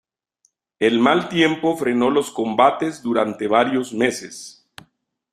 El 0.79 0.99
mal 0.99 1.29
tiempo 1.29 1.77
frenó 1.77 2.09
los 2.09 2.31
combates 2.31 3.03
durante 3.03 3.47
varios 3.47 3.93
meses. 3.93 4.67